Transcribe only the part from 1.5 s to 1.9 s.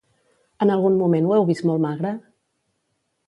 molt